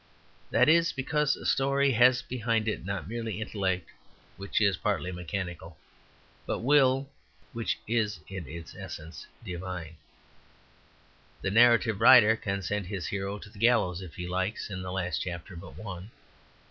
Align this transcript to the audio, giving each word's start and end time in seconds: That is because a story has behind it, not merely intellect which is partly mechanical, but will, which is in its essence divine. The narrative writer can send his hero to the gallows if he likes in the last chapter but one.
That 0.49 0.67
is 0.67 0.91
because 0.91 1.35
a 1.35 1.45
story 1.45 1.91
has 1.91 2.23
behind 2.23 2.67
it, 2.67 2.83
not 2.83 3.07
merely 3.07 3.39
intellect 3.39 3.91
which 4.35 4.59
is 4.59 4.75
partly 4.77 5.11
mechanical, 5.11 5.77
but 6.47 6.57
will, 6.61 7.07
which 7.53 7.77
is 7.87 8.19
in 8.27 8.47
its 8.47 8.73
essence 8.75 9.27
divine. 9.45 9.97
The 11.43 11.51
narrative 11.51 12.01
writer 12.01 12.35
can 12.35 12.63
send 12.63 12.87
his 12.87 13.05
hero 13.05 13.37
to 13.37 13.49
the 13.51 13.59
gallows 13.59 14.01
if 14.01 14.15
he 14.15 14.27
likes 14.27 14.71
in 14.71 14.81
the 14.81 14.91
last 14.91 15.19
chapter 15.21 15.55
but 15.55 15.77
one. 15.77 16.09